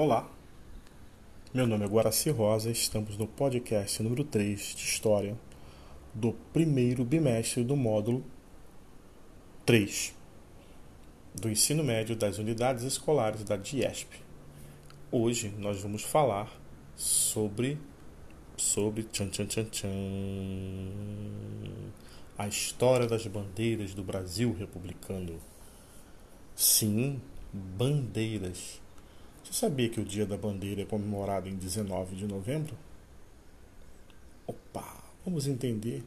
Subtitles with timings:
[0.00, 0.30] Olá,
[1.52, 5.36] meu nome é Guaraci Rosa estamos no podcast número 3 de História
[6.14, 8.24] do primeiro bimestre do módulo
[9.66, 10.14] 3
[11.34, 14.20] do ensino médio das unidades escolares da DIESP.
[15.10, 16.48] Hoje nós vamos falar
[16.94, 17.76] sobre
[18.56, 19.90] sobre tchan, tchan, tchan, tchan,
[22.38, 25.40] a história das bandeiras do Brasil republicano.
[26.54, 27.20] Sim,
[27.52, 28.80] bandeiras.
[29.48, 32.76] Você sabia que o Dia da Bandeira é comemorado em 19 de novembro?
[34.46, 36.04] Opa, vamos entender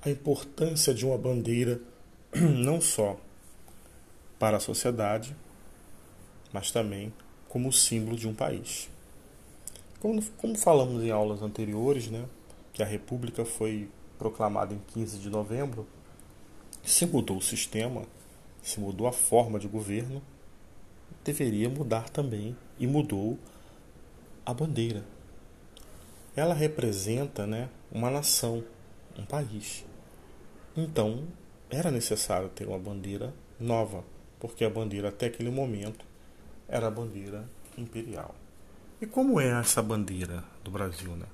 [0.00, 1.80] a importância de uma bandeira
[2.32, 3.18] não só
[4.38, 5.34] para a sociedade,
[6.52, 7.12] mas também
[7.48, 8.88] como símbolo de um país.
[9.98, 12.26] Como, como falamos em aulas anteriores, né,
[12.72, 15.84] que a República foi proclamada em 15 de novembro,
[16.84, 18.04] se mudou o sistema,
[18.62, 20.22] se mudou a forma de governo,
[21.24, 23.38] deveria mudar também e mudou
[24.44, 25.04] a bandeira.
[26.34, 28.64] Ela representa né, uma nação,
[29.18, 29.84] um país.
[30.76, 31.26] Então,
[31.68, 34.04] era necessário ter uma bandeira nova,
[34.38, 36.04] porque a bandeira até aquele momento
[36.68, 38.34] era a bandeira imperial.
[39.00, 41.26] E como é essa bandeira do Brasil, né?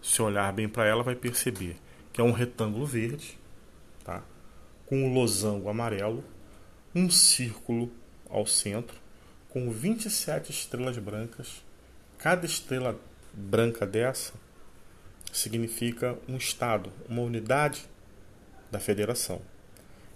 [0.00, 1.76] Se olhar bem para ela, vai perceber
[2.12, 3.38] que é um retângulo verde,
[4.04, 4.22] tá?
[4.86, 6.22] Com um losango amarelo,
[6.94, 7.90] um círculo
[8.28, 8.96] ao centro,
[9.54, 11.64] com 27 estrelas brancas.
[12.18, 13.00] Cada estrela
[13.32, 14.34] branca dessa
[15.32, 17.88] significa um estado, uma unidade
[18.68, 19.40] da federação.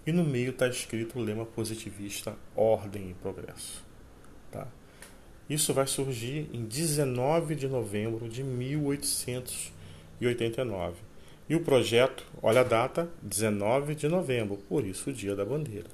[0.05, 3.87] E no meio está escrito o lema positivista Ordem e Progresso.
[4.51, 4.67] Tá?
[5.49, 10.97] Isso vai surgir em 19 de novembro de 1889.
[11.49, 15.87] E o projeto, olha a data, 19 de novembro, por isso o Dia da Bandeira.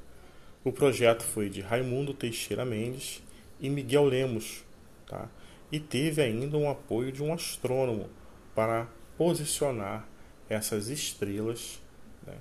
[0.65, 3.23] O projeto foi de Raimundo Teixeira Mendes
[3.65, 4.63] e Miguel Lemos,
[5.07, 5.27] tá?
[5.73, 8.11] e teve ainda um apoio de um astrônomo
[8.55, 10.07] para posicionar
[10.51, 11.81] essas estrelas
[12.27, 12.37] né,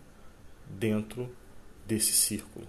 [0.67, 1.33] dentro
[1.87, 2.67] desse círculo.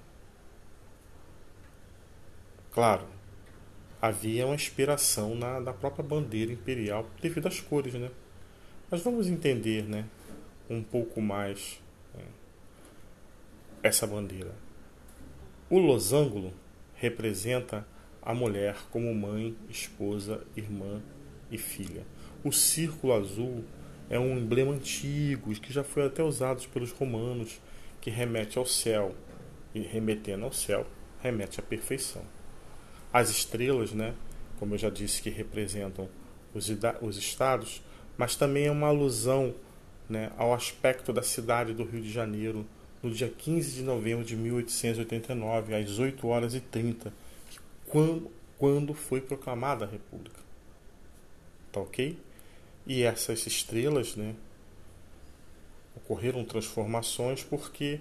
[2.71, 3.09] Claro,
[4.01, 8.09] havia uma inspiração na, na própria bandeira imperial devido às cores, né?
[8.89, 10.07] Mas vamos entender, né,
[10.71, 11.83] um pouco mais
[12.15, 12.25] né,
[13.83, 14.55] essa bandeira.
[15.69, 16.53] O losango
[16.95, 17.85] representa
[18.25, 21.03] a mulher como mãe, esposa, irmã
[21.51, 22.05] e filha.
[22.43, 23.65] O círculo azul
[24.09, 27.61] é um emblema antigo que já foi até usado pelos romanos,
[28.01, 29.15] que remete ao céu
[29.75, 30.87] e remetendo ao céu
[31.25, 32.23] remete à perfeição.
[33.11, 34.15] As estrelas, né,
[34.59, 36.07] como eu já disse, que representam
[36.53, 36.71] os,
[37.01, 37.83] os estados,
[38.17, 39.55] mas também é uma alusão
[40.09, 42.67] né, ao aspecto da cidade do Rio de Janeiro
[43.03, 47.13] no dia 15 de novembro de 1889, às 8 horas e 30,
[47.87, 50.41] quando, quando foi proclamada a República.
[51.73, 52.19] Tá ok?
[52.87, 54.35] E essas estrelas, né,
[55.97, 58.01] ocorreram transformações porque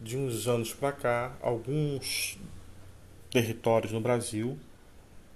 [0.00, 2.38] de uns anos para cá, alguns
[3.30, 4.58] territórios no Brasil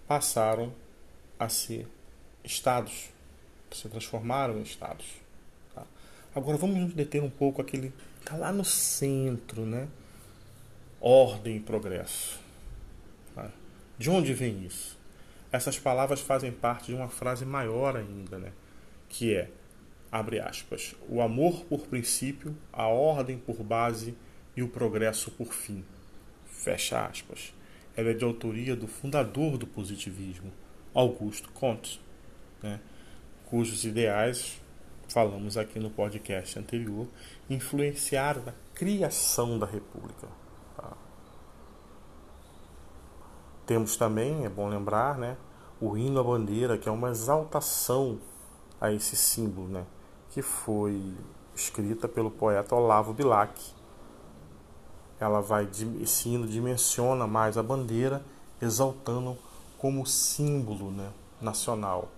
[0.06, 0.72] passaram
[1.38, 1.86] a ser
[2.44, 3.10] estados,
[3.70, 5.06] se transformaram em estados.
[5.74, 5.86] Tá?
[6.34, 7.92] Agora vamos nos deter um pouco aquele
[8.28, 9.88] está lá no centro, né?
[11.00, 12.38] Ordem e progresso.
[13.98, 14.96] De onde vem isso?
[15.50, 18.52] Essas palavras fazem parte de uma frase maior ainda, né?
[19.08, 19.50] Que é,
[20.12, 24.14] abre aspas, o amor por princípio, a ordem por base
[24.56, 25.84] e o progresso por fim.
[26.46, 27.52] Fecha aspas.
[27.96, 30.52] Ela é de autoria do fundador do positivismo,
[30.94, 32.00] Augusto Comte,
[32.62, 32.80] né,
[33.46, 34.60] cujos ideais,
[35.08, 37.08] falamos aqui no podcast anterior,
[37.48, 40.28] influenciaram a criação da República.
[40.76, 40.96] Tá?
[43.68, 45.36] Temos também, é bom lembrar, né,
[45.80, 48.18] o hino à bandeira, que é uma exaltação
[48.80, 49.84] a esse símbolo, né,
[50.30, 51.14] que foi
[51.54, 53.78] escrita pelo poeta Olavo Bilac
[55.20, 55.68] ela vai
[56.00, 58.24] esse hino dimensiona mais a bandeira,
[58.62, 59.36] exaltando
[59.76, 61.10] como símbolo né,
[61.40, 62.08] nacional,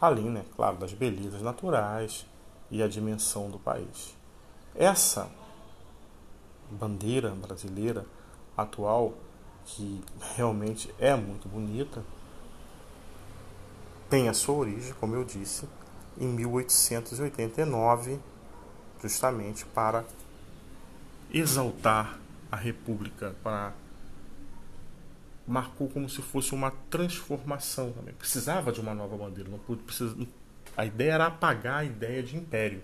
[0.00, 2.26] além, né, claro, das belezas naturais
[2.70, 4.16] e a dimensão do país.
[4.74, 5.30] Essa
[6.70, 8.04] bandeira brasileira
[8.56, 9.14] atual,
[9.64, 10.02] que
[10.36, 12.02] realmente é muito bonita,
[14.08, 15.68] tem a sua origem, como eu disse,
[16.18, 18.18] em 1889,
[19.00, 20.04] justamente para
[21.32, 22.18] exaltar
[22.50, 23.72] a República para
[25.46, 28.14] marcou como se fosse uma transformação também.
[28.14, 30.16] Precisava de uma nova bandeira, não precisa,
[30.76, 32.82] a ideia era apagar a ideia de império.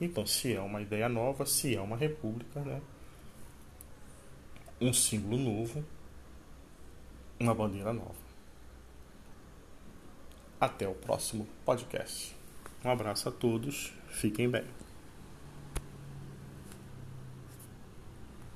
[0.00, 2.80] Então, se é uma ideia nova, se é uma república, né?
[4.80, 5.84] um símbolo novo,
[7.38, 8.28] uma bandeira nova.
[10.60, 12.36] Até o próximo podcast.
[12.84, 14.64] Um abraço a todos, fiquem bem.